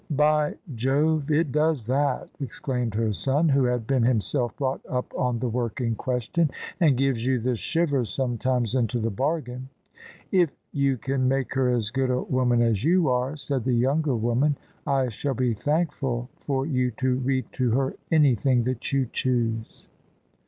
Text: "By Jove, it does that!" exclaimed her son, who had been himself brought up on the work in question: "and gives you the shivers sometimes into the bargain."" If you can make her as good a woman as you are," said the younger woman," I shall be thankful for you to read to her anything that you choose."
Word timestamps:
"By 0.09 0.55
Jove, 0.73 1.29
it 1.29 1.51
does 1.51 1.85
that!" 1.85 2.27
exclaimed 2.39 2.95
her 2.95 3.13
son, 3.13 3.49
who 3.49 3.65
had 3.65 3.85
been 3.85 4.01
himself 4.01 4.57
brought 4.57 4.81
up 4.89 5.13
on 5.15 5.37
the 5.37 5.47
work 5.47 5.79
in 5.79 5.93
question: 5.93 6.49
"and 6.79 6.97
gives 6.97 7.23
you 7.23 7.37
the 7.37 7.55
shivers 7.55 8.09
sometimes 8.09 8.73
into 8.73 8.97
the 8.99 9.11
bargain."" 9.11 9.69
If 10.31 10.49
you 10.71 10.97
can 10.97 11.27
make 11.27 11.53
her 11.53 11.69
as 11.69 11.91
good 11.91 12.09
a 12.09 12.19
woman 12.23 12.63
as 12.63 12.83
you 12.83 13.09
are," 13.09 13.37
said 13.37 13.63
the 13.63 13.75
younger 13.75 14.15
woman," 14.15 14.57
I 14.87 15.09
shall 15.09 15.35
be 15.35 15.53
thankful 15.53 16.29
for 16.35 16.65
you 16.65 16.89
to 16.97 17.17
read 17.19 17.45
to 17.51 17.69
her 17.73 17.93
anything 18.11 18.63
that 18.63 18.91
you 18.91 19.05
choose." 19.05 19.87